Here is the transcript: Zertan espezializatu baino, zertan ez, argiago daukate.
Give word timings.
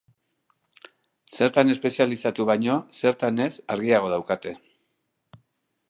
Zertan 1.37 1.73
espezializatu 1.73 2.47
baino, 2.51 2.79
zertan 3.01 3.45
ez, 3.49 3.51
argiago 3.77 4.11
daukate. 4.15 4.57